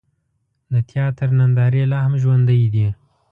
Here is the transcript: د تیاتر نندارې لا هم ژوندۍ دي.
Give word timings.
د 0.71 0.73
تیاتر 0.89 1.29
نندارې 1.39 1.81
لا 1.91 1.99
هم 2.05 2.13
ژوندۍ 2.23 2.63
دي. 2.73 2.87